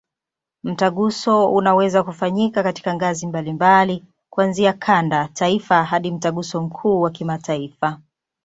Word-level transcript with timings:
Mtaguso 0.63 1.53
unaweza 1.53 2.03
kufanyika 2.03 2.63
katika 2.63 2.95
ngazi 2.95 3.27
mbalimbali, 3.27 4.03
kuanzia 4.29 4.73
kanda, 4.73 5.29
taifa 5.33 5.83
hadi 5.83 6.11
Mtaguso 6.11 6.61
mkuu 6.61 7.01
wa 7.01 7.09
kimataifa. 7.09 7.99